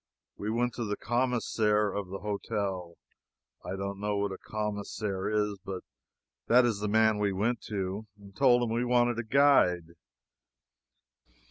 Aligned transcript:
We 0.35 0.49
went 0.49 0.73
to 0.73 0.83
the 0.83 0.97
'commissionaire' 0.97 1.93
of 1.95 2.07
the 2.07 2.21
hotel 2.21 2.95
I 3.63 3.75
don't 3.75 3.99
know 3.99 4.17
what 4.17 4.31
a 4.31 4.39
'commissionaire' 4.39 5.29
is, 5.29 5.59
but 5.63 5.83
that 6.47 6.65
is 6.65 6.79
the 6.79 6.87
man 6.87 7.19
we 7.19 7.31
went 7.31 7.61
to 7.67 8.07
and 8.17 8.35
told 8.35 8.63
him 8.63 8.71
we 8.73 8.83
wanted 8.83 9.19
a 9.19 9.23
guide. 9.23 9.89